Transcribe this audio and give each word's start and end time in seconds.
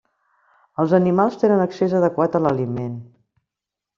Els 0.83 0.95
animals 0.97 1.37
tenen 1.43 1.61
accés 1.65 1.95
adequat 1.99 2.39
a 2.39 2.43
l'aliment. 2.45 2.99